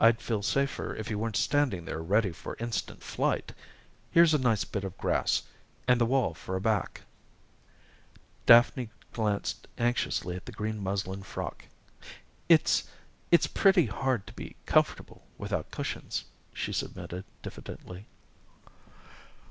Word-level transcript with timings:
I'd 0.00 0.22
feel 0.22 0.42
safer 0.42 0.94
if 0.96 1.10
you 1.10 1.18
weren't 1.18 1.36
standing 1.36 1.84
there 1.84 2.02
ready 2.02 2.32
for 2.32 2.56
instant 2.58 3.02
flight! 3.02 3.52
Here's 4.10 4.32
a 4.32 4.38
nice 4.38 4.64
bit 4.64 4.82
of 4.82 4.96
grass 4.96 5.42
and 5.86 6.00
the 6.00 6.06
wall 6.06 6.32
for 6.32 6.56
a 6.56 6.60
back" 6.62 7.02
Daphne 8.46 8.88
glanced 9.12 9.68
anxiously 9.76 10.36
at 10.36 10.46
the 10.46 10.52
green 10.52 10.82
muslin 10.82 11.22
frock. 11.22 11.66
"It's 12.48 12.84
it's 13.30 13.46
pretty 13.46 13.84
hard 13.84 14.26
to 14.28 14.32
be 14.32 14.56
comfortable 14.64 15.26
without 15.36 15.70
cushions," 15.70 16.24
she 16.54 16.72
submitted 16.72 17.26
diffidently. 17.42 18.06